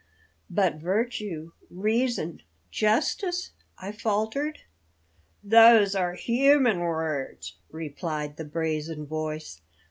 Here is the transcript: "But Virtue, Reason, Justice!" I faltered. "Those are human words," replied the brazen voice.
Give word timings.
"But 0.49 0.77
Virtue, 0.77 1.51
Reason, 1.69 2.41
Justice!" 2.71 3.51
I 3.77 3.91
faltered. 3.91 4.61
"Those 5.43 5.93
are 5.93 6.15
human 6.15 6.79
words," 6.79 7.53
replied 7.69 8.37
the 8.37 8.45
brazen 8.45 9.05
voice. 9.05 9.61